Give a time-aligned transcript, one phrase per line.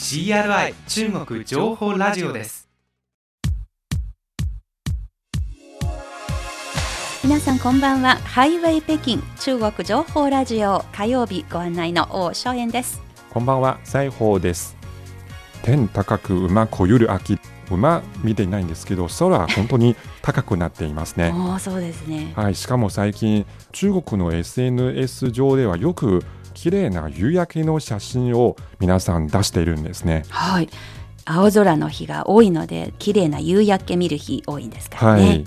[0.00, 2.68] CRI 中国情報ラジオです。
[7.24, 8.14] 皆さんこんばんは。
[8.18, 10.84] ハイウェイ北京中国情報ラジオ。
[10.92, 13.02] 火曜日ご案内の王正円です。
[13.30, 14.76] こんばんは、西宝です。
[15.62, 17.36] 天高く馬こゆる秋。
[17.68, 21.34] 馬見ていないんですけど、空本当に 高くなっていますね。
[21.58, 22.32] そうですね。
[22.36, 26.24] はい、しかも最近、中国の SNS 上ではよく
[26.58, 30.24] 綺麗な夕焼けの写真を皆さん出しているんですね。
[30.28, 30.68] はい
[31.30, 35.44] 青空の日が多いので綺麗な夕焼け見る日多いんですからね、はい。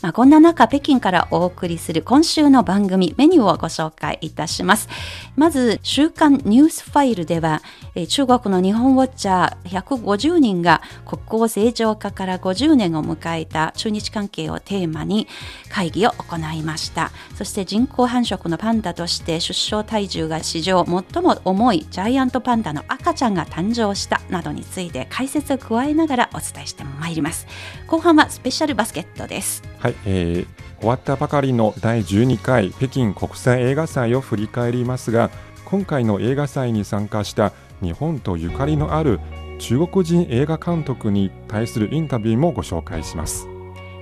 [0.00, 4.88] まあ、こんな中北京からお送りする今週の番組メニューをご紹介いたします。
[5.36, 7.62] まず週刊ニュースファイルでは
[7.94, 15.26] えー中国の日本ウォッチャー150人が国交正常化から50年を迎えた中日関係をテーマに
[15.68, 17.10] 会議を行いました。
[17.34, 27.46] そして人工繁殖のパンダとして出生体重が史上最も重いジャイアントパンダの赤ちゃんが誕生したなどについて解説を加えながらお伝えしてまいります。
[27.86, 29.62] 後半はスペシャルバスケットです。
[29.78, 35.30] はい、えー終わったばかりの第12回北京国際映画祭を振り返りますが
[35.64, 39.18] 今回の映画祭に参加した日本とゆかりのある
[39.60, 43.48] 中国人映画監督に対するインタビューもご紹介します。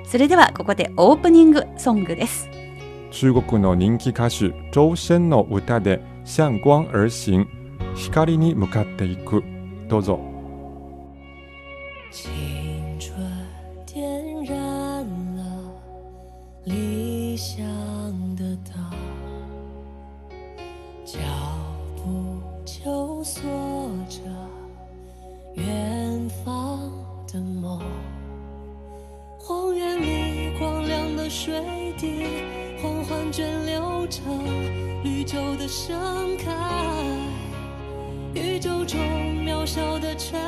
[0.05, 2.48] それではここでオープニングソングです。
[3.12, 7.47] 中国の人気歌手周深の歌で「向光而行」
[7.95, 9.45] 光に向かっていく。
[9.89, 10.31] どうぞ
[12.12, 12.30] 青
[13.00, 13.16] 春
[13.86, 14.56] 点燃
[15.34, 15.72] 了
[16.64, 17.64] 理想
[18.36, 18.74] 的灯，
[21.06, 21.18] 脚
[21.96, 23.42] 步求索
[24.11, 24.20] 着
[25.55, 26.92] 远方
[27.27, 27.80] 的梦。
[29.39, 32.27] 荒原里光亮的水滴，
[32.83, 34.39] 缓缓涓流成
[35.02, 36.52] 绿洲的盛开。
[38.34, 39.01] 宇宙中
[39.46, 40.39] 渺小的尘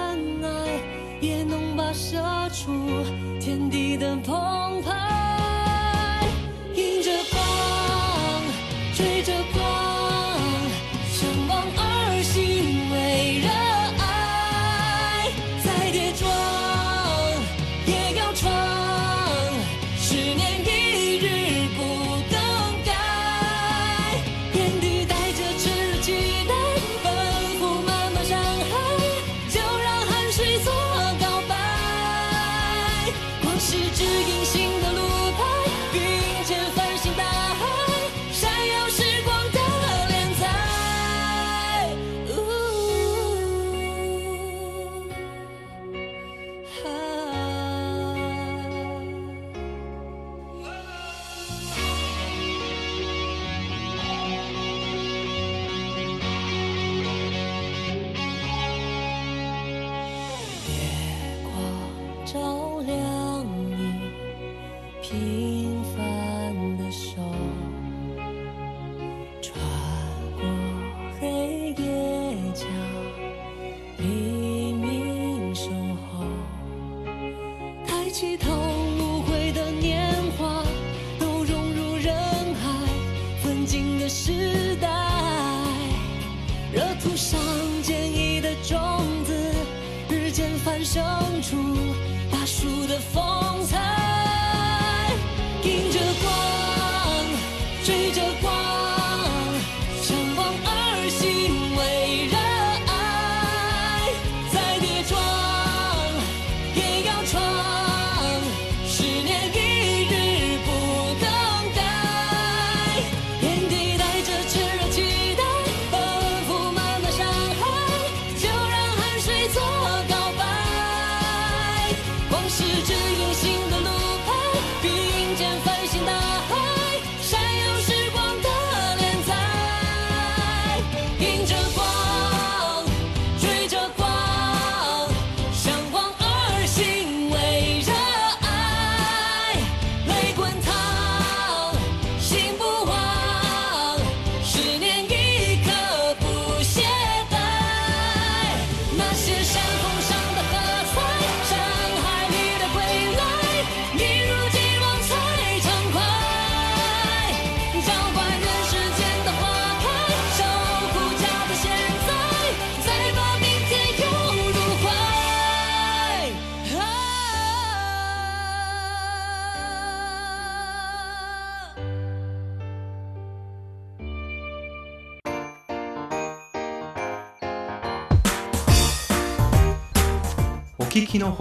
[0.43, 0.81] 埃，
[1.25, 2.19] 也能跋涉
[2.51, 2.71] 出
[3.41, 5.34] 天地的澎湃。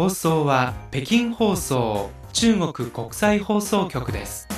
[0.03, 4.49] 放送は北京放送中国国際放送局です。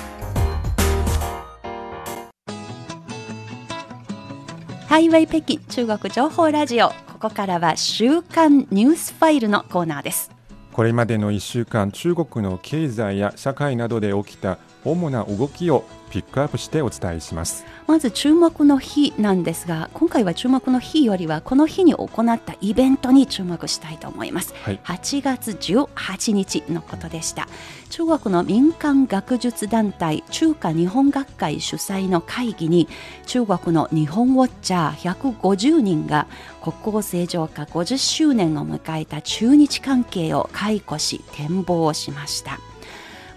[4.88, 6.88] ハイウェイ北京中国情報ラジオ。
[6.88, 10.32] ここからは週刊ニュースファイルのコーナーです。
[10.72, 14.58] これまでの1週間中国の経済や社会などで起きた
[14.90, 17.64] 主な動きをピックアップしてお伝えします。
[17.86, 24.80] まず注目の日なんですが今回は注目の日よりはこの日に行ったイベントに注目したいと思います、はい。
[24.84, 27.48] 8月18日のことでした。
[27.90, 32.88] 中国の民間学術団体中華日本学会主催の会議に
[33.26, 36.26] 中国の日本ウォッチャー150人が
[36.62, 42.58] 国交正常化50周年を迎えた中日関係を回顧し展望しました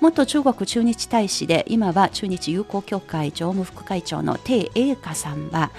[0.02, 5.72] 元中国駐日大使で今は中日友好協会常務副会長の鄭英華さんは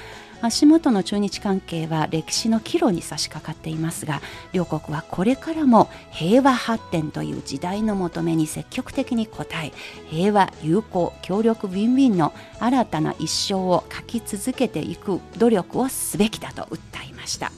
[0.43, 4.21] 足元の中日関係は歴史の岐路に差し掛かっていますが
[4.53, 9.73] 両国はこれからも平和発展という時代の求めに積極的に応え
[10.11, 16.79] 平和友好協力ウィンウィンの新たな一生を書き続けていく努力をすべきだと訴
[17.11, 17.53] えました。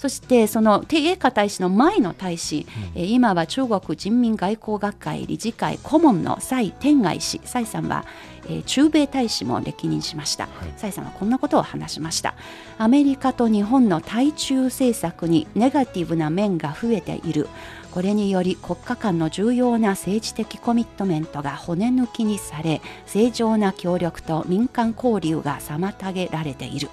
[0.00, 7.38] そしてその鄭英華大使の前の大使、えー今は中国人民外交学会理事会顧問の蔡天愛氏。
[7.44, 8.06] 蔡さんは、
[8.46, 10.48] えー中米大使も歴任しました、
[10.78, 12.34] 蔡さんはこんなことを話しました。
[12.78, 17.46] アメリカと日本の対中政策にネガティブな面が増えている。
[17.90, 26.88] これにより国家間の重要な政治的コミットメントが骨抜きにされ正常な協力と民間交流が妨げられている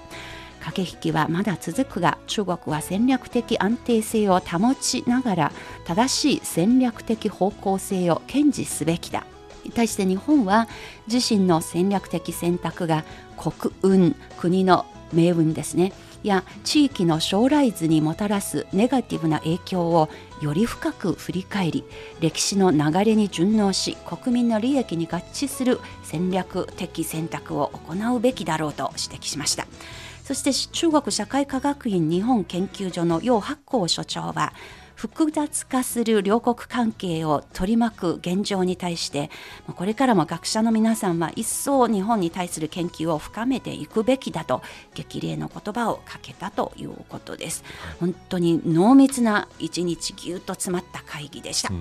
[0.60, 5.52] 駆け引きはまだ続くが中国は戦略的安定性を保ちながら
[5.86, 9.26] 正しい戦略的方向性を堅持すべきだ。
[9.74, 10.68] 対して日本は
[11.12, 13.04] 自身の戦略的選択が
[13.38, 15.94] 国運国の命運ですね。
[16.24, 20.10] や地域の将来図にもたらすネガティブな影響を
[20.42, 21.84] より深く振り返り
[22.20, 29.68] 歴史の流れに順応し国民の利益に合致する戦略的選択を行うべきだろうと指摘しました。
[30.28, 34.52] そして中国社会科学院日本研究所の楊八甲所長は
[34.96, 39.30] 複雑化する両国関係を取り巻く現状に対して
[39.68, 44.62] まあこれからも学者の皆さんは一層日本に対する研究を深めていくべきだと
[44.96, 47.64] 激励の言葉をかけたということです。
[48.02, 51.72] 本当に濃密な一日ぎゅっと詰まった会議でした。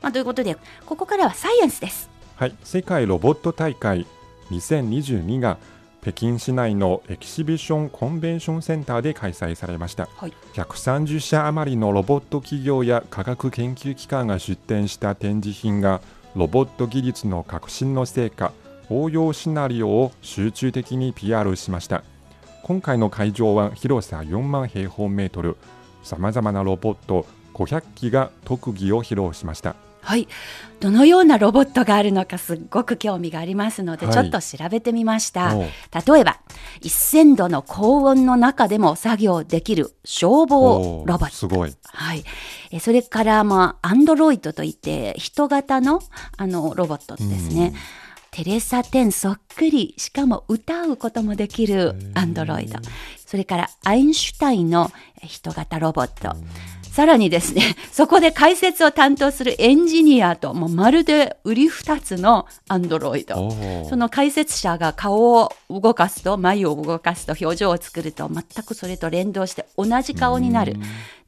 [0.00, 0.56] まあ、ということで
[0.86, 2.08] ここからはサイエンスです。
[2.36, 4.06] はい、世界ロボット大会
[4.52, 5.58] 2022が
[6.00, 10.08] 北京市内のエキシビションコンベンションセンターで開催されました。
[10.16, 10.32] はい。
[10.54, 16.00] 130社余りのロボット企業や科学研究機関が出展した展示品が
[16.34, 18.52] ロボット技術の革新の成果
[18.90, 22.04] 応用シナリオを集中的に PR しました。
[22.62, 25.56] 今回の会場は広さ4万平方メートル。
[26.02, 29.74] さまざまなロボット500機が特技を披露しました
[30.08, 30.26] はい、
[30.80, 34.14] どのようなロボットがあるのかすっごく興味がありますので、はい。
[34.14, 35.52] ちょっと調べてみました。
[35.52, 36.40] 例えば
[36.80, 41.36] 1000度の高温の中でも作業できる消防ロボット。
[41.36, 41.76] すごい。
[41.84, 42.24] はい、
[42.70, 46.00] えそれからまあアンドロイドといって人型の
[46.38, 47.74] あのロボットですね、
[48.30, 52.78] テレサ10そっくりしかも歌うこともできるアンドロイド。
[53.26, 54.90] それからアインシュタインの
[55.22, 56.34] 人型ロボット
[56.98, 63.52] さらにですね、 そこで解説を担当するエンジニアと、もうまるで売り二つのアンドロイド。
[63.88, 70.74] その解説者が顔を動かすと、眉を動かすと、表情を作ると、全くそれと連動して同じ顔になる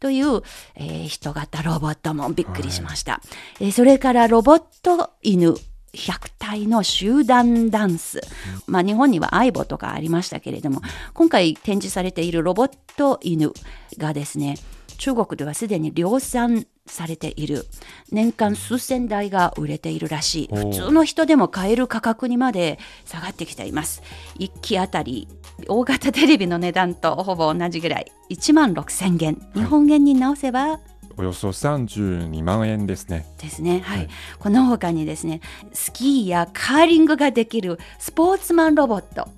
[0.01, 0.43] という、
[0.75, 3.21] えー人型ロボットもびっくりしました。
[3.61, 5.55] えーそれからロボット犬。
[5.93, 8.21] 100体の集団ダンス。
[8.67, 10.83] まあ日本にはアイボとかありましたけれども、
[11.15, 13.53] 今回展示されているロボット犬
[13.99, 14.57] がですね、
[15.01, 17.65] 中国ではすでに量産されている。
[18.13, 20.49] 年間数千台が売れているらしい。
[20.55, 24.03] 普通の人でも買える価格にまで下がってきています。
[24.39, 25.27] 1機あたり
[25.69, 28.13] 大型テレビの値段とほぼ同じぐらい。
[28.29, 29.39] 1万6000元。
[29.55, 30.81] 日本円に直せば
[31.17, 33.27] およそ32万円ですね。
[33.39, 33.99] ですね、はい。
[34.01, 34.09] はい。
[34.39, 35.41] この他にですね
[35.73, 39.29] スキーやカーリングができるスポーツマンロボット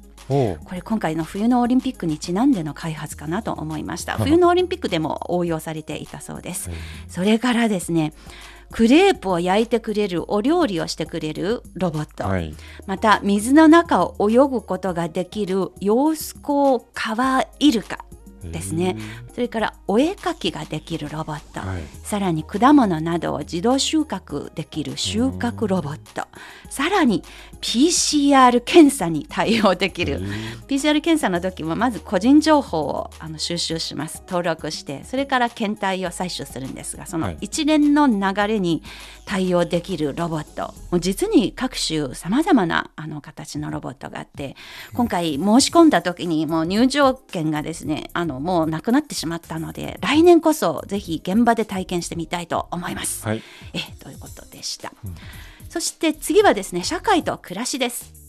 [0.65, 4.15] これ今回の冬のオリンピックにちなんでの開発かなと思いました。
[4.15, 6.71] は い冬のオリンピックでも応用されていたそうです、
[7.09, 8.13] それからですね
[8.71, 12.55] クレープを焼いてくれるお料理をしてくれるロボット、はい。
[12.87, 18.05] また水の中を泳ぐことができるヨウスコウカワイルカ
[18.51, 18.97] ですね
[19.35, 21.83] それからお絵描きができるロボット、はい。
[22.03, 26.27] さらに果物などを自動収穫できる収穫ロボット。
[26.69, 27.23] さらに
[27.61, 30.21] PCR 検査に対応できる。
[30.69, 34.23] PCR 検査の時もまず個人情報をあの収集します。
[34.27, 35.05] 登録して。
[35.05, 37.39] それから検体を採取するんですがそのはい。
[37.41, 38.83] 一連の流れに
[39.25, 40.75] 対応できるロボット。
[40.91, 44.57] もう実に各種さまざまなあの形のロボットがあって
[44.93, 53.27] 今回申し込んだ時にもう入場券がですねあのもうなくなってしまったので来年こそぜひ現場で体験してみたいと思います。
[53.27, 53.43] はい。
[53.73, 54.93] えということでした、
[55.69, 58.23] そして次はですね社会と暮らしです。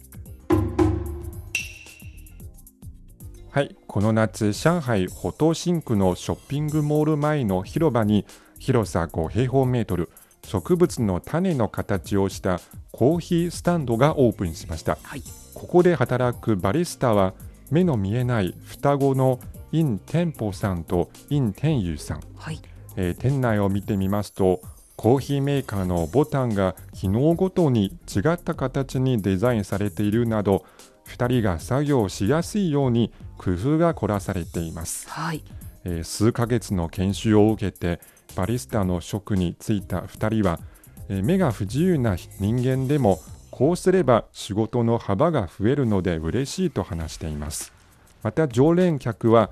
[3.53, 8.25] はい、この夏、上海ホトシンクのショッピングモール前の広場に
[8.57, 10.09] 広さ5平方メートル、
[10.43, 12.59] 植物の種の形をした
[12.91, 14.97] コーヒースタンドがオープンしました。
[15.03, 15.21] はい。
[15.53, 17.35] ここで働くバリスタは
[17.69, 19.39] 目の見えない双子の
[19.73, 22.61] イン・テンポさんとイン・テンユーさん、はい。
[22.95, 24.61] えー店内を見てみますと
[24.95, 30.63] コーヒーメーカーのボタンが機能ごとに違った形にデザインされているなど
[31.07, 35.43] 2人が作業しやすいように工夫が凝らされています、はい。
[35.85, 37.99] えー数ヶ月の研修を受けて
[38.35, 40.59] バリスタの職に就いた2人は、
[41.09, 47.73] えー目が不自由な人間でもこうすれば仕事の幅が増えるので嬉しいと話しています。
[48.21, 49.49] また常連客は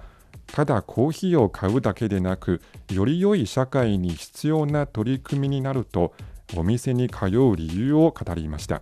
[0.54, 6.14] ただコーヒーを買うだけでなくより良い社会に必要な取り組みになると
[6.58, 8.82] お店に通う理由を語りました。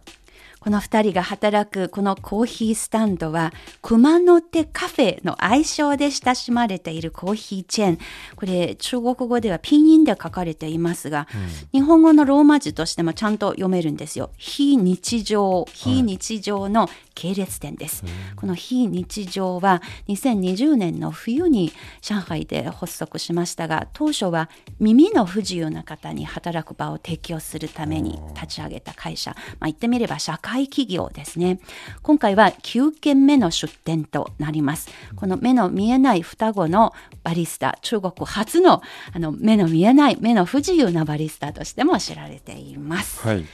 [0.60, 7.98] この2人が働くこのコーヒースタンドは熊の手カフェの愛称で親しまれているコーヒーチェーン。
[8.36, 11.28] これ中国語ではピンインで書かれていますが、
[11.72, 14.32] 日本語のローマ字としてもちゃんと読めるんですよ。
[14.38, 16.89] 非日常非日常の
[17.20, 18.06] 系列店です、
[18.38, 24.50] この非日常は2020年の冬に上海で発足しましたが当初は
[24.80, 31.60] 耳の不自由な方に働く場を提供するために立ち上げた会社、まあ、言ってみれば社会企業ですね。
[32.01, 34.89] 今回は9件目の出店となります。
[35.16, 38.82] この目の見えない双子のバリスタ中国初の
[39.13, 43.20] あの目の見えない目の不自由なバリスタとしても知られています。
[43.28, 43.46] はい。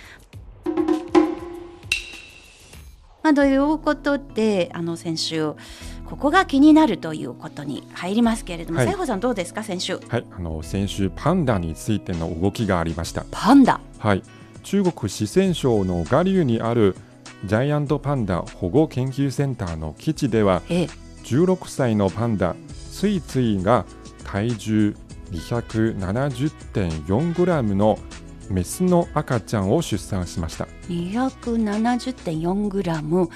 [3.24, 5.54] まあ、ということであの先週
[6.06, 8.88] ここが気になるということに入りますけれども、はい。
[8.88, 9.98] 西郷さんどうですか先週。
[10.08, 13.26] はい、あの先週パンダについての動きがありました。
[13.32, 13.80] パンダ。
[13.98, 14.22] はい、
[14.66, 16.96] 中国四川省の下流にある
[17.46, 20.88] ジャイアントパンダ保護研究センターの基地ではええ。
[21.24, 22.56] 16歳のパンダ
[22.92, 23.86] ついついが
[24.24, 24.96] 体重
[25.32, 28.00] 270.4g の
[28.50, 30.68] メスの赤ちゃんを出産しました。
[30.90, 33.30] 270.4g、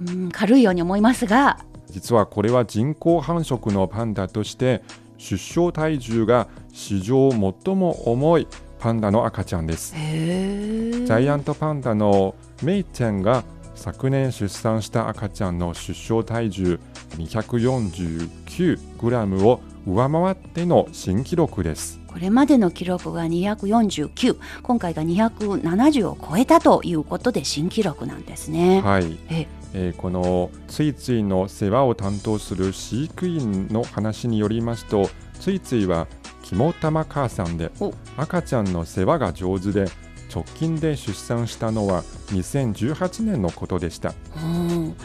[0.00, 1.60] うん、軽いように思いますが。
[1.86, 4.82] 実はこれは人工繁殖のパンダとして
[5.18, 7.38] 出生体重が史上最
[7.76, 8.48] も重い
[8.78, 13.44] パンダの赤ちゃんですジャイアントパンダのメイちゃんが
[13.74, 16.80] 昨年出産した赤ちゃんの出生体重
[17.16, 22.00] 249g を上回っての新記録です。
[22.08, 28.80] これまでの記録が249今回が270を超えたということで新記録なんですね。
[28.82, 36.06] はい、ええーこのついついの世話を担当する飼育員の話によりますとついついは
[36.48, 39.86] 肝玉母さんでお赤ちゃんの世話が上手で
[40.34, 44.14] 直近で出産したのは2018年のことでした。
[44.36, 44.96] うん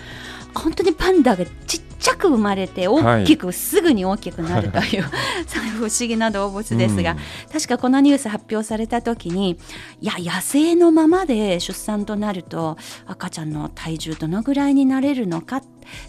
[0.55, 5.03] 本当にパンダがちっちゃく生まれて大きく、すぐに大きくなるという、
[5.77, 7.17] 不思議な動物ですが、うん。
[7.51, 9.57] 確かこのニュース発表された時に
[10.01, 15.61] いや野生のままで出産となると赤ちゃんの体重どのぐらいになれるのか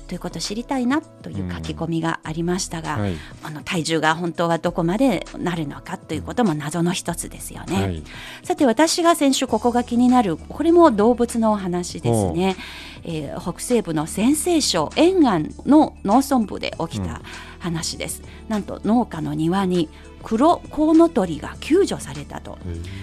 [0.06, 7.82] ということを知りたいなという書き込みがありましたが、はい、あの体重が本当はどこまでなるのかということも謎の一つですよね。
[7.82, 8.02] はい、
[8.44, 12.56] さて私が先週ここが気になるこれも動物のお話ですね、
[13.04, 17.20] えー北西部の陝西省沿岸の農村部で起きた
[17.58, 19.88] 話です、なんと農家の庭に
[20.23, 22.58] 黒コウノトリが救助されたと。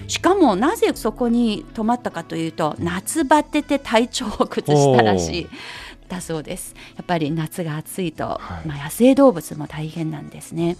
[0.07, 5.47] しかもなぜそこに泊まったかというと夏バテて体調を崩したらしい
[6.07, 6.75] だそうです。
[6.97, 8.67] やっぱり夏が暑いと、はい。
[8.67, 10.77] まあ、野生動物も大変なんですね、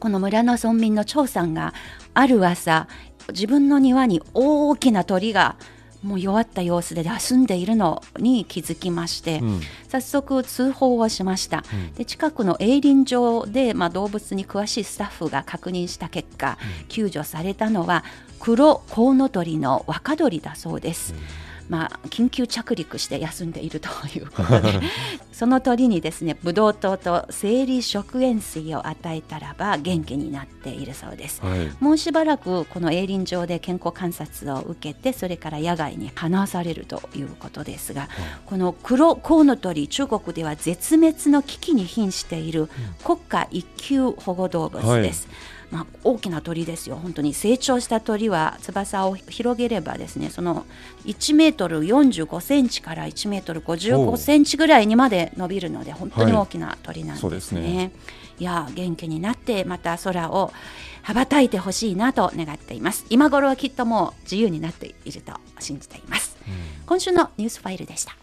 [0.00, 1.72] この村の村民の張さんが
[2.12, 2.88] ある朝
[3.28, 5.56] 自分の庭に大きな鳥が
[6.02, 9.60] もう弱った様子で休んでいるのに気づきまして、うん。
[9.88, 11.64] 早速通報をしました、
[11.96, 18.04] で近くの営林場で、まあ、動物に詳しいスタッフが確認した結果、救助されたのは
[18.40, 21.14] 黒コウノトリの若鳥だそうです、
[21.68, 24.80] まあ、緊急着陸して休んでいるということで
[25.32, 31.40] その鳥にですねブドウ糖と生理食塩水を与えたらば元気になっているそうです。
[31.40, 31.70] はい。
[31.80, 38.08] もうしばらくこの営林場で健康観察を受けてそれから野外に放されるということですが、
[38.46, 42.68] この黒コウノトリ中国では絶滅の危機に瀕している
[43.04, 45.28] 国家一級保護動物です。
[45.72, 46.96] まあ、大きな鳥ですよ。
[46.96, 50.66] 本当に成長した鳥は翼を広げればですねその
[51.06, 57.20] 1メートル45センチから1メートル55センチぐらいにまで伸びるので本当に大きな鳥なんですね。
[57.20, 57.92] そうですね。
[58.38, 60.52] いやー元気になってまた空を
[61.02, 63.06] 羽ばたいてほしいなと願っています。
[63.08, 66.36] 今頃はきっともう自由になっていると信じています、
[66.86, 68.14] 今週のニュースファイルでした。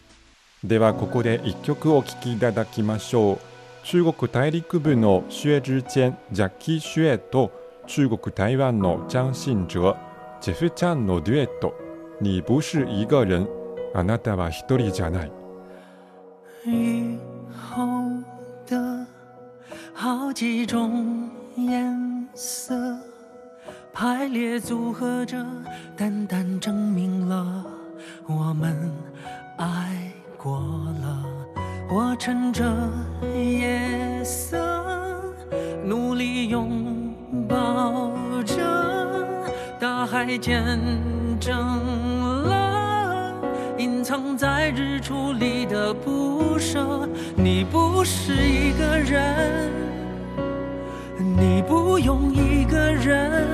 [0.63, 3.48] ではここで一曲お聴きいただきましょう
[3.82, 7.50] 中国大陸部の薛之谦ジャッキー・シュエと
[7.86, 9.94] 中国台湾の張信哲
[10.40, 11.74] ジェフちゃんのデュエット「
[12.20, 13.46] 你不是一个人
[13.94, 15.32] あなたは一人じゃない」
[16.66, 17.18] 雨
[17.52, 18.22] 后
[18.66, 19.06] 的
[19.92, 22.74] 好几种颜色
[23.92, 25.36] 排列组合着，
[25.96, 27.64] 淡淡证明了
[28.26, 28.90] 我们
[29.58, 30.58] 爱过
[31.02, 31.37] 了。
[31.91, 32.63] 我趁着
[33.33, 34.59] 夜色，
[35.83, 36.69] 努力拥
[37.47, 38.11] 抱
[38.45, 39.25] 着
[39.79, 40.63] 大海，见
[41.39, 41.57] 证
[42.47, 43.33] 了
[43.79, 47.09] 隐藏在日出里的不舍。
[47.35, 49.71] 你不是一个人，
[51.17, 53.47] 你不用一个人。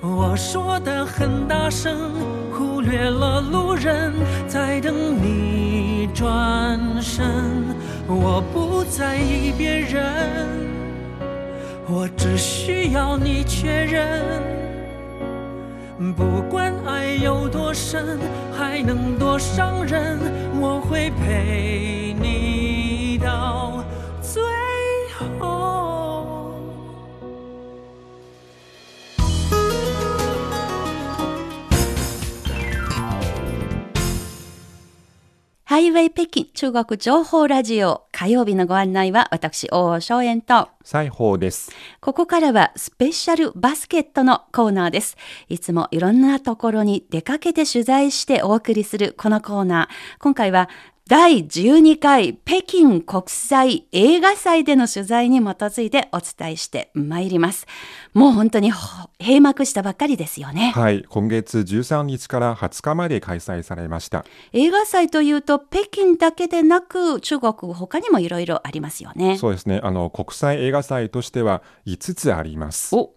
[0.00, 2.12] 我说的很大声，
[2.50, 4.14] 忽略了路人
[4.48, 7.24] 在等你转身。
[8.08, 10.04] 我不在意别人，
[11.88, 14.20] 我只需要你确认。
[16.16, 18.18] 不管爱有多深，
[18.52, 20.18] 还能多伤人，
[20.60, 23.61] 我会陪你到
[35.82, 45.16] イウェイ北京中国情報ラジオ火曜日のご案内は私大正円と西宝ですここからはスペシャルバスケットのコーナーです。
[45.48, 50.18] いつもいろんなところに出かけて取材してお送りするこのコーナー。
[50.20, 50.68] 今回は
[51.12, 57.66] 第12回北京国際映画祭での取材に基づいてお伝えしてまいります。
[58.14, 60.72] もう本当にほ閉幕したばっかりですよね。
[60.74, 69.36] はい今月13日から20日まで開催されました映画祭というと北京だけでなく中国他にもいろいろありますよね。
[69.36, 73.10] そうですねあの国際映画祭としては5つありますお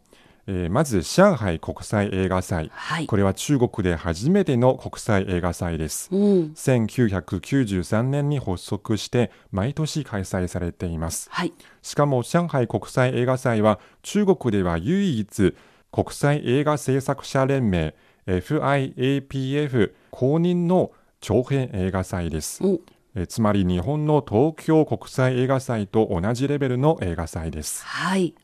[0.47, 3.07] えーまず上海国際映画祭、はい。
[3.07, 6.53] これは中国で初めての国際映画祭です、うん。
[6.55, 11.29] 1993年に発足して毎年開催されています。
[11.31, 11.53] はい。
[11.81, 15.55] しかも上海国際映画祭は中国では唯一
[15.91, 17.95] 国際映画制作者連盟
[18.27, 22.63] FIAPF 公認の長編映画祭です。
[22.63, 22.79] お
[23.15, 27.83] えーつまり日本の東京国際映画祭と同じレベルの映画祭です。
[27.85, 28.35] はい。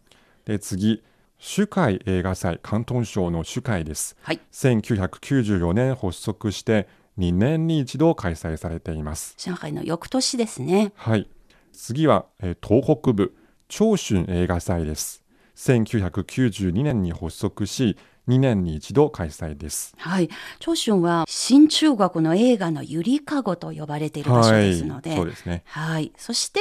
[0.45, 1.03] で次
[1.43, 4.39] 主会映画祭広東省の主会ですはい。
[4.51, 10.93] 1994年発足して2年に一度開催されています上海の翌年ですね。
[10.95, 11.27] はい
[11.73, 13.35] 次は、えー東北部
[13.67, 15.23] 長春映画祭です
[15.55, 20.29] 1992年に発足し2年に一度開催ですはい。
[20.59, 25.09] 長春は新中国の映画のゆりかごと呼ばれている場所ですので。
[25.09, 26.11] はいそうですねはい。
[26.17, 26.59] そして、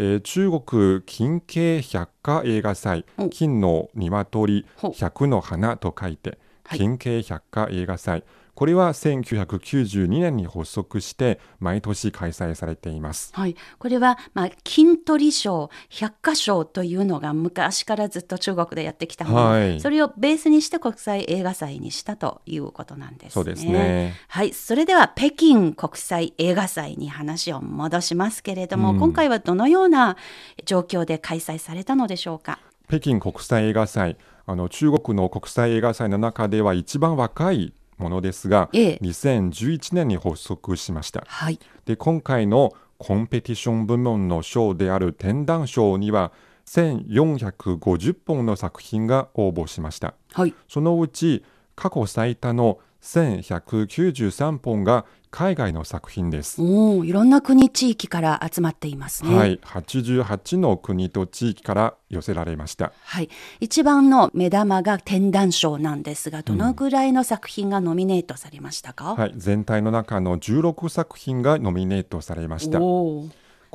[0.00, 3.04] えー中国金系百花映画祭。
[3.18, 6.78] お金の鶏百の花と書いてはい。
[6.78, 8.22] 金系百花映画祭
[8.58, 13.54] これは1992年に発足して毎年開催されていますはい。
[13.78, 23.30] これは、まあ、金鳥賞、百花賞というのが昔からずっと中国でやってきたもの、はいそれをベースにして国際映画祭にしたということなんですね。
[23.30, 24.52] そうですねはい。
[24.52, 30.16] それでは北京国際映画祭に話を戻しますけれども、うん今回はどのような
[30.64, 32.58] 状況で開催されたのでしょうか？
[32.88, 34.16] 北京国際映画祭
[34.46, 41.58] あの中国の国際映画祭の中では一番若いものですが、ええ2011年に発足しましたはい。
[41.84, 46.32] で今回のコンペティション部門の賞である天壇賞には
[46.66, 50.54] 1450本の作品が応募しましたはい。
[50.68, 51.44] そのうち
[51.76, 56.62] 過去最多の1193本が海外の作品です。
[56.62, 59.36] おお、いろんな国地域から集まっていますね。
[59.36, 62.92] はい、88の国と地域から寄せられました。
[63.04, 63.28] はい、
[63.60, 69.14] 一番の目玉が天壇賞なんですが、どのぐらいの作品がノミネートされましたか？
[69.14, 72.78] はい、全体の中の16作品がノミネートされました。
[72.78, 73.28] こ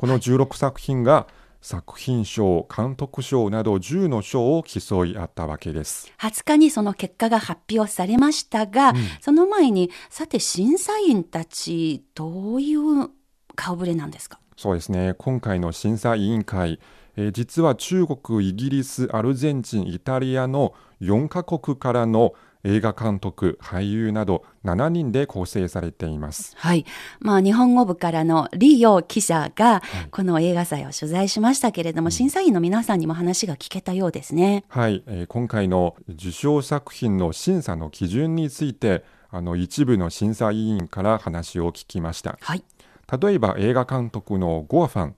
[0.08, 1.28] の16作品が
[1.64, 6.12] 作品賞、監督賞など10の賞を競い合ったわけです。
[6.18, 13.08] 20日にその結果が発表されましたが、その前にさて審査員たちどういう
[13.56, 14.38] 顔ぶれなんですか？
[14.58, 16.80] そうですね、今回の審査委員会、
[17.16, 26.54] えー実は中国、イギリス、アルゼンチン、イタリアの4カ国からの映画監督、俳優など7人で構成されています。
[26.56, 26.86] はい。
[27.20, 34.64] まあ、日本語部からの李陽記者が、この映画祭を取材しましたけれども、審査員の皆さんにも話が聞けたようですね。
[34.68, 42.38] はい、えー今回の受賞作品の審査の基準について、あの一部の審査委員から話を聞きました。
[42.40, 42.64] はい。
[43.20, 45.16] 例えば映画監督のゴアファン、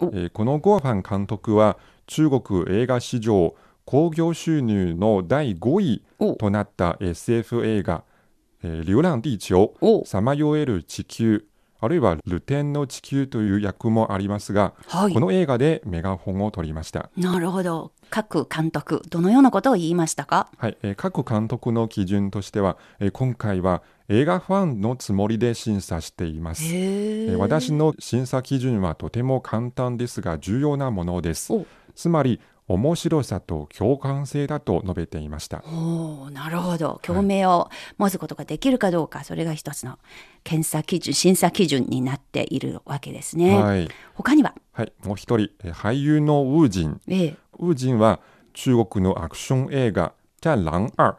[0.00, 3.54] えおーこのゴアファン監督は中国映画史上
[3.90, 8.04] 興行収入の第5位おとなった SF 映画
[8.62, 11.46] 「えー流浪地球お」さまよえる地球
[11.80, 17.08] あるいは「ルテンの地球」という役もありますが、はいこの映画でメガホンを取りました。
[17.16, 17.92] なるほど。
[18.10, 20.48] 各監督、どのようなことを言いましたか？
[20.58, 26.62] はい、えー各監督の基準としては、えー今回は映画ファンのつもりで審査しています。
[26.66, 31.64] えー私の審査基準はとても簡単ですが重要なものですお。
[31.94, 32.38] つまり
[32.68, 35.62] 面白さと共感性だと述べていました。
[35.66, 37.00] おーなるほど。
[37.02, 39.98] 共鳴を持つことができるかどうか、それが一つの
[40.44, 43.58] 検査基準、審査基準になっているわけですね。
[43.58, 47.00] はい、他には、はい、もう一人、えー俳優のウージン。
[47.08, 48.20] ええ、ウージンは
[48.52, 51.14] 中国のアクション映画「战狼二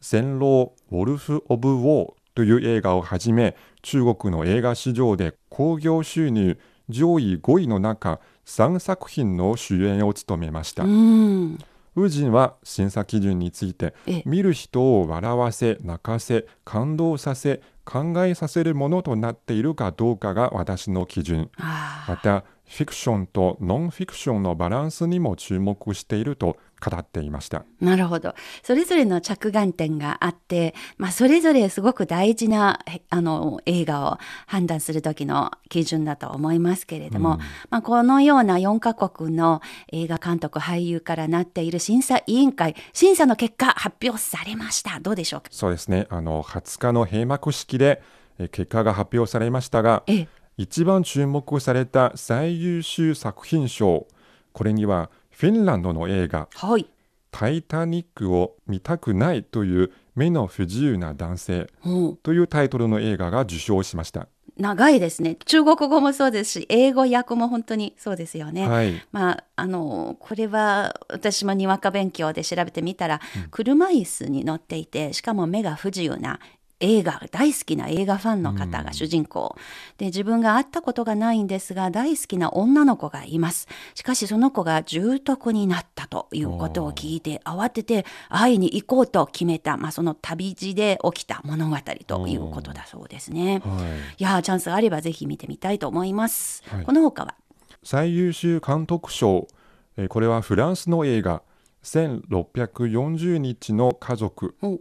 [0.00, 6.56] 戦狼ウォルフ・オブ・ウォー」という映画をはじめ中国の映画史上で興行収入
[6.88, 10.82] 上位5位の中3作品の主演を務めました。
[10.82, 11.58] うーん、
[11.96, 14.22] ウージンは審査基準についてええ。
[14.24, 21.50] 見る人を笑わせ泣かせ感動させ考えさせるものとなっているかどうかが私の基準。
[21.58, 27.64] あまたフィクションとノンフィクションのバランスにも注目していると語っていました。
[27.80, 28.34] ーなるほど。
[28.62, 37.38] それぞれの着眼点があって、まあ、それぞれすごく大事な、へあの、映画を判断する時の基準だと思いますけれども、
[37.70, 39.60] まあ、このような4カ国の
[39.92, 45.00] 映画監督、俳優からなっている審査委員会、審査の結果発表されました。
[45.00, 45.48] どうでしょうか？
[45.50, 46.06] そうですね。
[46.10, 48.02] あの20日の閉幕式で
[48.38, 54.06] えー結果が発表されましたがええ、一番注目された最優秀作品賞
[54.52, 56.86] これにはフィンランドの映画はい。
[57.30, 64.26] 「タイタニックを見たくない」という目の不自由な男性うんというタイトルの映画が受賞しました。
[64.56, 65.36] 長いですね。
[65.44, 68.68] 中国語もそうですし、英語訳も本当にそうですよね。
[68.68, 73.20] はい、まあ、あの、これは私もにわか勉強で調べてみたら、
[73.52, 76.40] 車椅子に乗っていて、しかも目が不自由な
[76.80, 79.56] 映画、大好きな映画ファンの方が主人公。
[79.96, 83.66] で、自分が会ったことがないんですが、大好きな女の子がいます。
[83.94, 93.60] しかしその子が重篤になったということを聞いて、慌てて会いに行こうと決めた、まあ、その旅路で起きた物語ということだそうですね。
[93.64, 93.82] は
[94.18, 94.22] い。
[94.22, 96.62] いやーチャンスがあればぜひ見てみたいと思います。
[96.68, 96.84] はい。
[96.84, 97.34] この他は？
[97.82, 99.48] 最優秀監督賞、
[99.96, 101.42] えーこれはフランスの映画
[101.82, 104.54] 「1640日の家族。
[104.62, 104.78] お」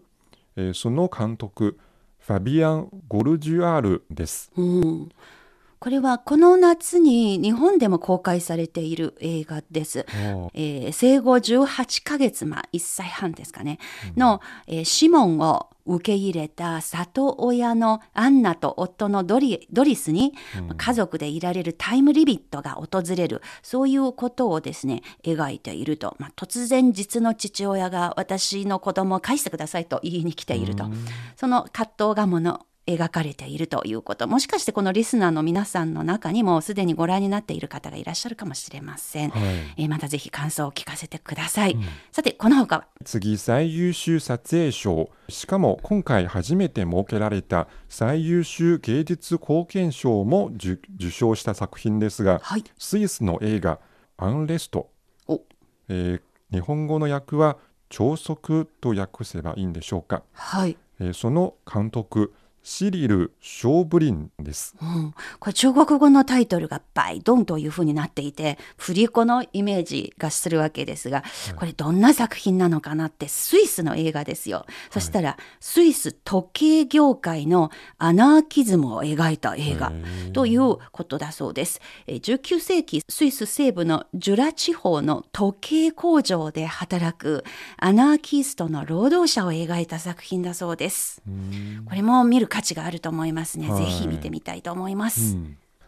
[0.57, 1.79] えーその監督
[2.27, 4.51] ファビアン・ゴルジュアールです。
[4.57, 5.09] うん、
[5.79, 10.05] これはこの夏に日本でも公開されている映画です。
[10.53, 13.79] えー生後18ヶ月、まあ、1歳半ですかね、
[14.15, 20.33] の、えーシモンを受け入れた里親のアンナと夫のドリドリスに、
[20.77, 23.41] 家族でいられるタイムリミットが訪れる。
[23.61, 30.85] そういうことをですね描いていると、まあ、突然実の父親が私の子供を返してくださいと言いに来ていると、
[31.35, 39.43] その葛藤がもの描かれているということもしかしてこのリスナーの皆さんの中にもすでにご覧になっている方がいらっしゃるかもしれません、はい。
[39.77, 41.77] えーまたぜひ感想を聞かせてください、
[42.11, 52.63] さてこの他は次最優秀撮影賞しかも今回初めて設けられた最優秀芸術貢献賞も受受賞した作品ですが、はい。
[52.77, 53.79] スイスの映画
[54.17, 54.89] 「アンレスト。
[55.27, 55.41] お」
[55.89, 57.57] えー日本語の訳は
[57.89, 60.77] 「朝息」と訳せばいいんでしょうか、はい。
[60.99, 62.33] えーその監督
[62.69, 64.75] シリル・ショーブリンです。
[64.81, 71.23] うん、これ中国語のタイトルがバイドンというふうになっていて、振り子のイメージがするわけですが、
[71.55, 74.65] これどんな作品なのかなって、スイスの映画ですよ。
[74.91, 79.93] そしたら、スイス時計業界のアナーキズムを描いた映画
[80.33, 81.79] ということだそうです。
[82.05, 87.45] えー19世紀、スイス西部のジュラ地方の時計工場で働く
[87.77, 91.21] アナーキストの労働者を描いた作品だそうです。
[91.87, 93.69] これも見る価値があると思いますね。
[93.69, 95.37] はいぜひ見てみたいと思います。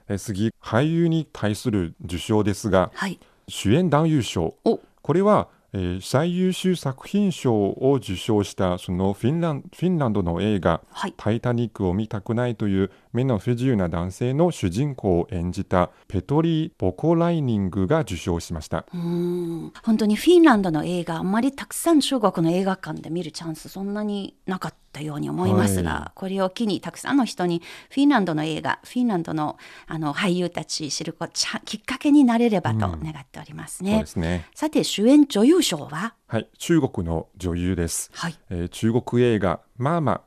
[0.07, 3.19] え次、俳優に対する受賞ですが、はい。
[3.47, 4.55] 主演男優賞。
[4.63, 18.85] お、これは、えー最優秀作品賞を受賞したそのフィンランフィンランドの映画はい「タイタニックを見たくない」という目の不自由な男性の主人公を演じたペトリー・ボコライニングが受賞しました。
[18.91, 33.99] うーん本当にフィンランドの映画あんまりたくさん中国の映画館で見るチャンスそんなになかったように思いますが、はこれを機にたくさんの人にフィンランドの映画フィンランドのあの俳優たち知るこちゃきっかけになれればと願っておりますそうね。
[33.99, 34.47] ですね。
[34.53, 36.13] さて主演女優賞は？
[36.27, 38.11] はい、中国の女優です。
[38.13, 38.35] はい。
[38.49, 40.21] えー中国映画「マーマ」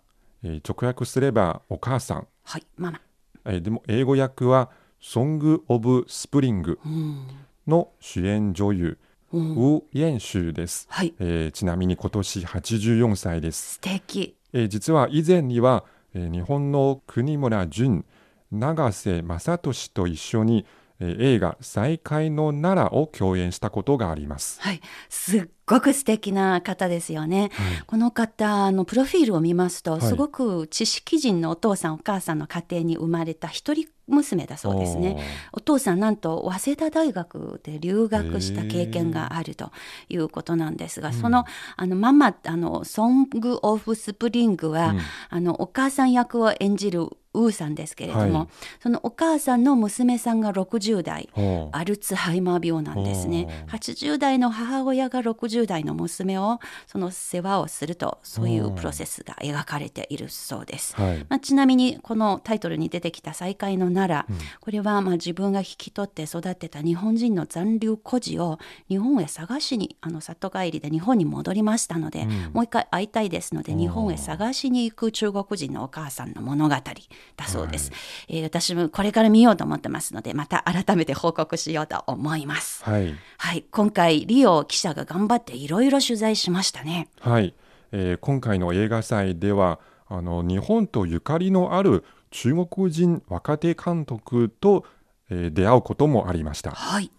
[0.44, 2.26] えー直訳すれば「お母さん。
[2.44, 2.66] はい。
[2.76, 3.00] ママ」
[3.46, 4.70] えーでも英語訳は
[5.00, 7.26] 「Song of Spring うん」
[7.66, 8.98] の主演女優、
[9.32, 11.14] ウー・イェンシュです、はい。
[11.18, 15.84] えーちなみに今年84歳です、素敵えー実は以前には、
[16.14, 18.04] えー日本の国村淳
[18.50, 20.66] 永瀬正敏と一緒に、
[21.00, 24.60] 映画「再会の奈良」を共演したことがあります。
[24.60, 27.50] はい、すっごく素敵な方ですよね。
[27.86, 35.18] この方のプロフィールを見ますと、いすごく知識人のお父さんお母さんの家庭に生まれた一人娘だそうですね。
[35.52, 39.70] お父さんなんと早稲田大学で留学した経験があると
[40.08, 41.44] いうことなんですが、その
[41.76, 44.94] あのママあの Song of Spring は、
[45.30, 48.48] あのお母さん役を演じるウーさんですけれども、はい
[48.82, 51.28] そのお母さんの娘さんが60代。
[51.72, 53.66] アルツハイマー病なんですね。
[53.68, 60.94] 80代の母親が60代の娘をその世話をするとそういうプロセスが描かれているそうです。
[60.96, 61.26] はい。
[61.28, 77.90] まあ、ちなみにこのタイトルに出てきた「再会の奈良」これはまあ自分が引き取って育てた日本人の残留孤児を日本へ探しにあの里帰りで日本に戻りましたので、もう一回会いたいですので日本へ探しに行く中国人のお母さんの物語だそうです、
[78.28, 82.84] えー私もこれから見ようと思ってますのでまた改めて報告しようと思います。
[82.84, 83.14] はい。
[83.38, 87.08] はい、今回リオ記者が頑張っていろいろ取材しましたね。
[87.20, 87.54] はい、
[87.92, 94.84] えー今回の映画祭ではあの日本とゆかりのある中国人若手監督と、
[95.30, 97.10] えー出会うこともありましたはい。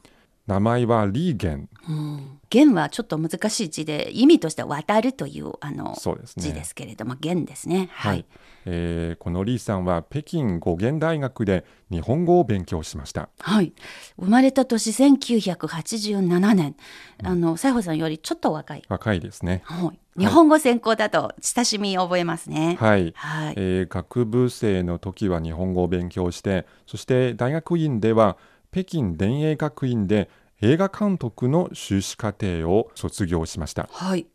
[0.47, 7.89] 名前はリーゲンうん、元はちょっと難しい字で意味としては渡るというあのそうですね字ですけれども元ですね。
[7.91, 8.25] はい。
[8.65, 13.73] えーこのリーさんは北京語源大学で日本語を勉強しましたはい。
[14.17, 16.75] 生まれた年1987年、
[17.23, 18.83] あの西郷さんよりちょっと若い。
[18.87, 19.99] 若いですねはい。
[20.19, 22.77] 日本語専攻だと親しみ覚えますね。
[22.79, 23.53] はい、はい。
[23.57, 28.37] えー学部生の時は日本語を勉強してそして大学院では
[28.73, 30.29] 北京電影学院で
[30.61, 34.25] 映画監督の修士課程を卒業しましたはい。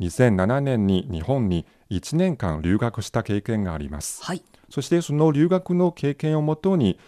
[0.00, 4.42] 2007年に日本に1年間留学した経験がありますはい。
[4.68, 6.98] そしてその留学の経験をもとに、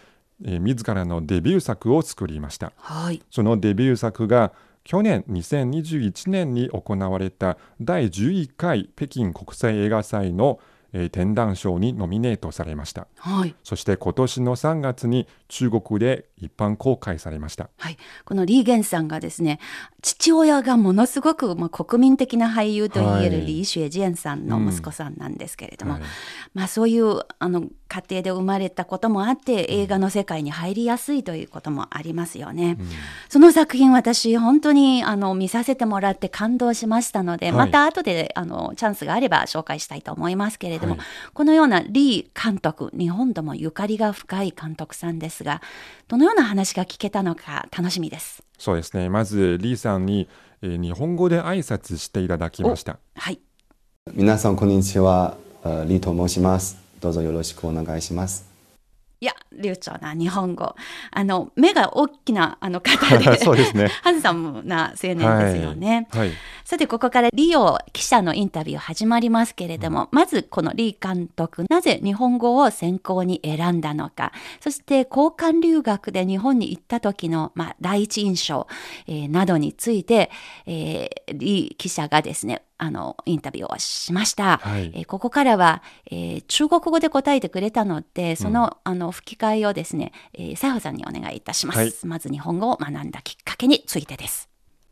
[0.45, 3.21] えー自らのデビュー作を作りましたはい。
[3.29, 4.53] そのデビュー作が
[4.85, 10.59] 去年2021年に行われた第11回北京国際映画祭の、
[10.93, 13.07] えー展覧賞にノミネートされました。
[13.17, 13.55] はい。
[13.63, 17.69] そして今年の3月に中国で一般公開されました。
[17.77, 19.59] はい、このリーゲンさんがですね
[20.01, 26.01] 父親がものすごく、まあ、国民的な俳優といえはいるリー・シュエジェンさんの息子さんなんですけれども、はい
[26.53, 32.77] まあ、そういうあの家庭で生まれたこともあって映画の世界に入りやすいということもありますよね。
[33.29, 37.55] その作品私本当にあの見させてもらって感動しましたので、はい。
[37.55, 41.05] また後であのチャンスがあれば紹介したいと思いますけれども、はい。
[41.33, 45.61] このようなリー監督日本ともゆかりが深い監督さんですが
[46.07, 48.43] どのような話が聞けたのか楽しみです。
[48.59, 50.27] そうですねまずリーさんに、
[50.61, 53.39] えー日本語で挨拶していただきましたはい
[54.13, 56.77] 皆さんこんにちは、えーリーと申します。
[56.99, 58.48] どうぞよろしくお願いします。
[59.21, 60.75] いや流暢な日本語。
[61.11, 63.87] あの、目が大きなあの方で、 そうですね。
[64.01, 66.07] ハンサムな青年ですよね。
[66.11, 66.31] はい。
[66.63, 78.67] さて、ここからリオ記者のインタビュー始まりますけれども、まずこのリ監督、なぜ日本語を専攻に選んだのか、そして交換留学で日本に行った時の、まあ、第一印象、
[79.07, 80.31] えーなどについて、
[80.65, 84.57] えーリ記者がですね、あの、インタビューをしました。
[84.57, 91.79] はいえーここからは、えー中国語で答えてくれたので、その、あの、吹き替えをですね、えー、西穂さんにお願いいたします。
[91.79, 94.49] はいまず日本語を学んだきっかけについてです。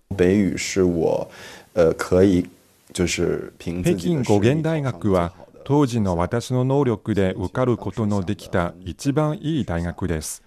[0.09, 1.27] 北语是我，
[1.73, 2.45] 呃，可以
[2.93, 10.43] 就是凭自北京語源大学は当時の私の能力で受かることのできた一番いい大学です。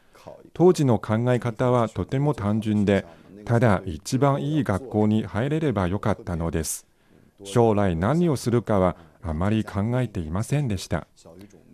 [0.52, 3.06] 当時の考え方はとても単純で、
[3.44, 6.86] ただ一番いい学校に入れればよかったのです。
[7.44, 11.06] 将来何をするかはあまり考えていませんでした。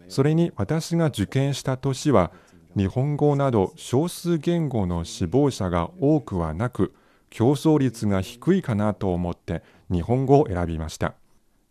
[0.09, 2.33] それに私が受験した年は
[2.77, 6.95] 日本語など少数言語の志望者が多くはなく
[7.31, 11.15] 競争率が低いかなと思って日本語を選びました。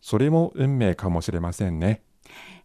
[0.00, 2.02] それも運命かもしれませんね。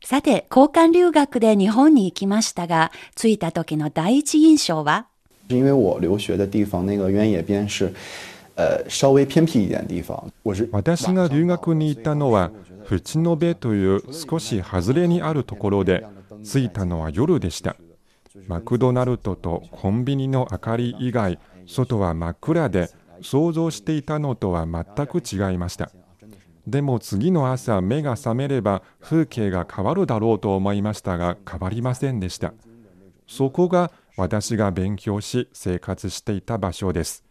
[0.04, 5.06] さて、交換留学で日本に行きましたが、着いた時の第一印象は？
[5.48, 7.94] 是因为我留学的地方那个原野边是，
[10.72, 12.52] 私が留学に行ったのは
[12.86, 16.06] 淵野辺という少し外れにあるところで
[16.44, 17.76] 着いたのは夜でした。
[18.48, 22.90] マクドナルドとコンビニの明かり以外外は真っ暗で
[23.22, 25.92] 想像していたのとは全く違いました。
[26.68, 32.54] でも次の朝目が覚めれば風景が変わるだろうと思いましたが変わりませんでした。
[33.28, 37.31] そこが私が勉強し生活していた場所です。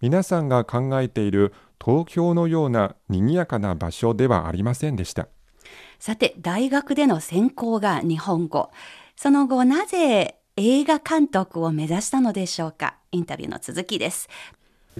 [0.00, 1.52] 皆さんが考えている
[1.84, 5.28] 東京のような賑やかな場所ではありませんでした。
[5.98, 8.70] さて、大学での専攻が日本語。
[9.16, 12.96] その後、なぜ映画監督を目指したのでしょうか？
[13.12, 14.28] インタビューの続きです。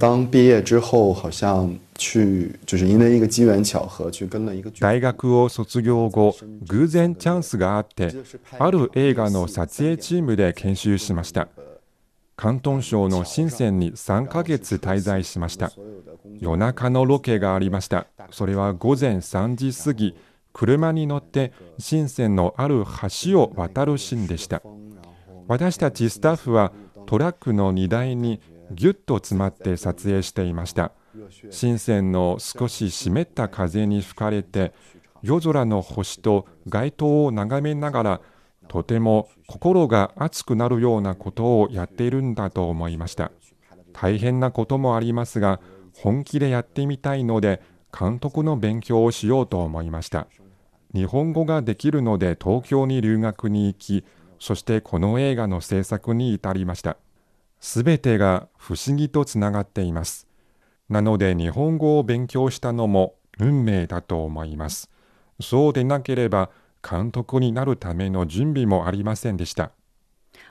[0.00, 6.36] 当毕业之后，好像去就是因为一个机缘巧合去跟了一个剧大学を卒業後、
[6.68, 8.12] 偶然チャンスがあって、
[8.58, 11.48] ある映画の撮影チームで研修しました。
[12.40, 15.72] 広東省の深センに3ヶ月滞在しました。
[16.38, 18.06] 夜中のロケがありました。
[18.30, 20.16] それは午前3時過ぎ、
[20.52, 22.84] 車に乗って深センのある
[23.24, 24.62] 橋を渡るシーンでした。
[25.48, 26.72] 私たちスタッフは
[27.06, 30.92] トラックの荷台にぎゅっと詰まって撮影していました。
[31.50, 34.72] 深センの少し湿った風に吹かれて、
[35.22, 38.20] 夜空の星と街灯を眺めながら、
[38.68, 43.32] とても心が熱くなるようなことをやっているんだと思いました。
[43.92, 45.60] 大変なこともありますが、
[45.96, 47.60] 本気でやってみたいので、
[47.98, 50.28] 監督の勉強をしようと思いました。
[50.94, 54.04] 日本語ができるので東京に留学に行き、
[54.38, 56.96] そしてこの映画の制作に至りました。
[57.60, 60.28] すべてが不思議とつながっています。
[60.88, 64.90] なので日本語を勉強したのも運命だと思います。
[65.40, 66.50] そうでなければ
[66.82, 69.72] 監督になるための準備もありませんでした。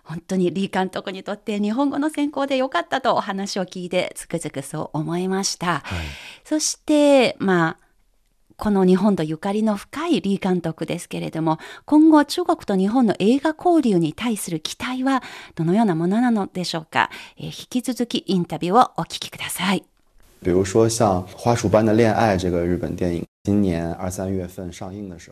[0.04, 5.84] 本当にリー監督にとって日本語の専攻でよかったとお話を聞いてつくづくそう思いました。
[6.44, 7.88] そして、まあ、
[8.56, 15.22] この日本とゆかりの深いリー監督ですけれども、今後中国と日本の映画交流に対する期待は
[15.56, 19.84] どのようなものなのでしょうか、えー引き続きインタビューをお聞きください。
[20.42, 23.26] 比如说像《花束般的恋爱》这个日本电影，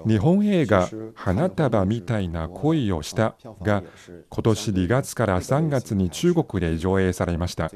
[0.07, 3.83] 日本映画「花束みたいな恋をした」が
[4.29, 7.71] 今年2月から3月に中国で上映されました。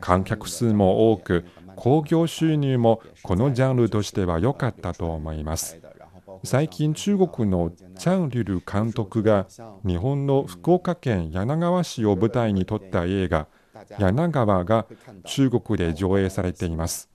[0.00, 1.44] 観客数も多く
[1.76, 5.80] 興行収入もこのジャンルとしては良かったと思います。
[6.44, 9.46] 最近中国のチャン・リュル監督が
[9.84, 13.48] 日本の福岡県柳川市を舞台に撮った映画
[13.98, 14.86] 「柳川」が
[15.24, 17.08] 中国で上映されています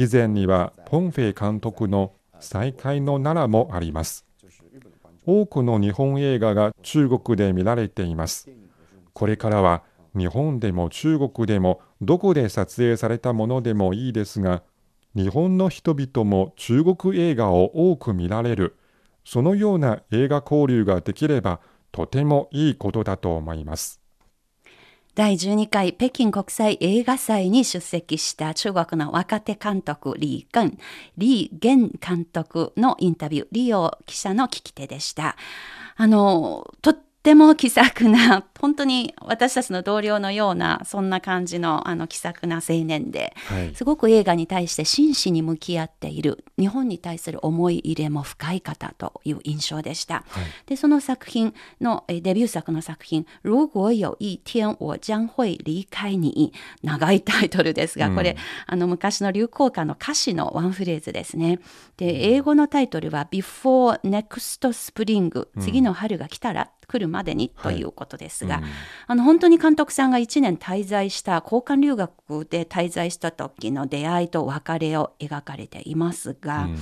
[0.00, 4.24] 以前にはポン・フェイ監督の「再会の奈良」もあります。
[5.26, 8.48] 多くの日本映画が中国で見られています。
[9.12, 9.82] これからは
[10.16, 14.62] 日本でも中国でもどこで撮影されたものでもいいですが
[15.16, 18.76] 日本の人々も中国映画を多く見られる。
[19.24, 21.58] そのような映画交流ができれば
[21.90, 24.00] とてもいいことだと思います。
[25.18, 30.78] 第12回北京国際映画祭に出席した中国の若手監督李根、
[31.18, 35.34] 李元、監督のインタビュー、李王記者の聞き手でした。
[35.96, 43.74] あの、とっっても気さくな 本当に私たちの同僚のようなそんな感じのあの気さくな青年で、はい。
[43.74, 50.24] すごく映画に対して真摯に向き合っている日本に対する思い入れも深い方という印象でした。
[50.28, 50.44] はい。
[50.66, 56.52] でその作品のえーデビュー作の作品「如果有一天我将会離開に」
[56.82, 58.14] 長いタイトルですが、うん。
[58.16, 61.58] これあの昔の流行歌の歌詞のワンフレーズですね。
[61.96, 68.64] で英語のタイトルは「Before Next Spring」次の春が来たら来るまでにということですが、うん
[69.06, 76.78] あの本当に監督さんが1年滞在した交換留学で滞在した時の出会いと別れを描かれていますが、うん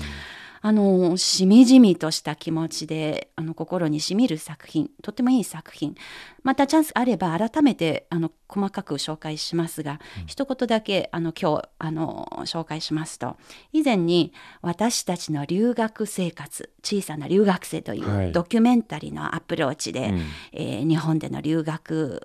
[0.67, 5.95] あのしみじみとした気持ちであの心にしみる作品とてもいい作品。
[6.43, 13.37] またチャンスあれば改めてあの細かく紹介しますが、一言だけあの今日あの紹介しますと。
[13.73, 18.31] 以前に私たちの留学生活小さな留学生といはい。
[18.31, 20.21] うドキュメンタリーのアプローチで、うん。
[20.51, 22.21] えー日本での留学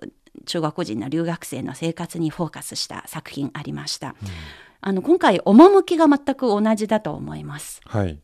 [0.46, 4.16] 中国人の留学生の生活にフォーカスした作品ありました。
[4.80, 7.80] あの今回趣が全く同じだと思います。
[7.84, 8.18] はい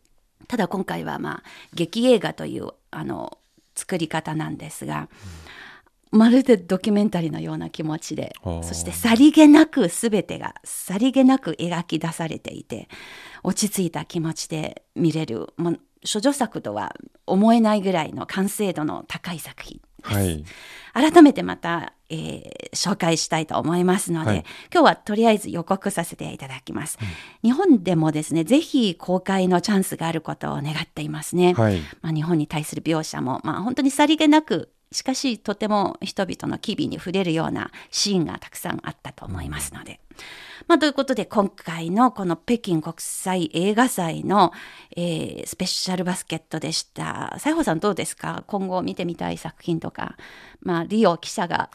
[0.49, 1.43] ただ今回はまあ
[1.75, 3.39] 劇映画というあの
[3.75, 5.09] 作り方なんですが、
[6.11, 12.89] まるでドキュメンタリーのような気持ちでそしてさりげなく全てがさりげなく描き出されていて
[13.43, 15.81] 落ち着いた気持ちで見れるもう
[16.11, 16.95] 処女作とは
[17.27, 20.15] 思えないぐらいの完成度の高い作品です。
[20.15, 20.45] はい
[20.93, 24.45] 改めてまた、えー紹介したいと思いますので、はい。
[24.73, 26.99] 今日はとりあえず予告させていただきます、
[27.43, 31.81] 日本でもですねぜひ公開のチャンスがあることを願っていますね、はい。
[32.03, 40.01] まあ、日本に対する描写も、まあ、本当にさりげなくしかしとても人々の機微に触れるようなシーンがたくさんあったと思いますので。
[40.67, 44.53] まあ、ということで今回のこの北京国際映画祭の、
[44.97, 47.37] えースペシャルバスケットでした。
[47.39, 48.43] 西郷さんどうですか？
[48.49, 50.17] 今後見てみたい作品とか。
[50.61, 51.71] まあ、リオ記者が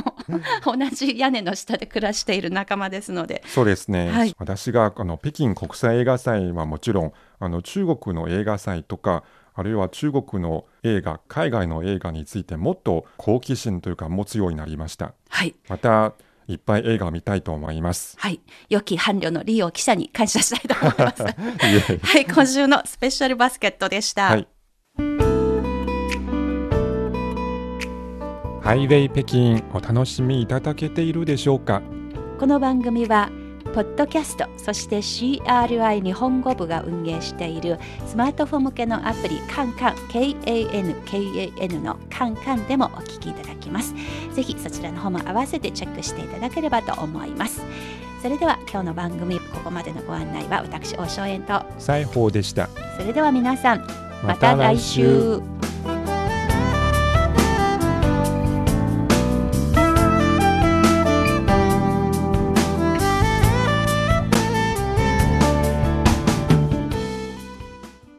[0.64, 3.42] 同じ屋根の下で暮らしている仲間ですので。
[3.46, 9.22] そうですね、はい私があの北京国際映画祭はもちろんあの中国の映画祭とか
[9.56, 15.54] あるいは中国の映画海外の映画についてもっと好奇心というか持つようになりましたはい。
[15.68, 16.14] また
[16.46, 18.40] いっぱい映画を見たいと思いますはい。
[18.68, 21.22] 良き伴侶のリオ記者に感謝したいと思います。
[21.68, 22.24] いえはい。
[22.26, 24.28] 今週のスペシャルバスケットでした。
[24.30, 24.48] はい
[28.60, 31.82] ハイウェイ北京お楽しみいただけているでしょうか？
[32.38, 33.30] この番組は
[33.74, 43.92] ポッドキャストそして CRI 日本語部が運営しているスマートフォン向けのアプリカンカン KANKAN のカンカンでもお聞きいただきます。
[44.32, 47.62] ぜひそちらの方も合わせてチェックしていただければと思います。
[48.22, 51.60] それでは今日の番組ここまでのご案内は私大正円と。
[51.80, 52.68] 西宝でした。
[52.96, 53.84] それでは皆さん
[54.24, 55.42] また来週